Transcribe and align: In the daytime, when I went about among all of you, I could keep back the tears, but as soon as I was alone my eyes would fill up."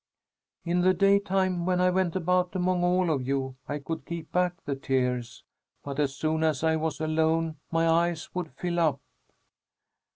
In 0.65 0.81
the 0.81 0.95
daytime, 0.95 1.67
when 1.67 1.79
I 1.79 1.91
went 1.91 2.15
about 2.15 2.55
among 2.55 2.83
all 2.83 3.11
of 3.11 3.21
you, 3.27 3.55
I 3.69 3.77
could 3.77 4.03
keep 4.07 4.31
back 4.31 4.55
the 4.65 4.75
tears, 4.75 5.43
but 5.83 5.99
as 5.99 6.15
soon 6.15 6.43
as 6.43 6.63
I 6.63 6.75
was 6.75 6.99
alone 6.99 7.57
my 7.71 7.87
eyes 7.87 8.33
would 8.33 8.51
fill 8.55 8.79
up." 8.79 8.99